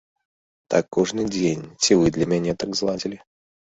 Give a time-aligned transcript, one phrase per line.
[0.75, 3.27] Так кожны дзень ці вы для мяне так зладзілі?